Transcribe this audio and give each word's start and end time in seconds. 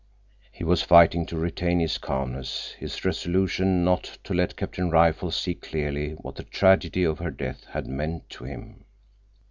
He 0.51 0.63
was 0.63 0.81
fighting 0.81 1.27
to 1.27 1.37
retain 1.37 1.79
his 1.79 1.99
calmness, 1.99 2.71
his 2.79 3.05
resolution 3.05 3.83
not 3.83 4.17
to 4.23 4.33
let 4.33 4.55
Captain 4.55 4.89
Rifle 4.89 5.29
see 5.29 5.53
clearly 5.53 6.13
what 6.13 6.37
the 6.37 6.43
tragedy 6.43 7.03
of 7.03 7.19
her 7.19 7.29
death 7.29 7.65
had 7.65 7.85
meant 7.85 8.27
to 8.31 8.45
him. 8.45 8.85